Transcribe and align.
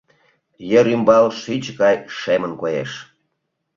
Ер 0.79 0.85
ӱмбал 0.95 1.25
шӱч 1.39 1.65
гай 1.79 1.95
шемын 2.17 2.53
коеш. 2.61 2.91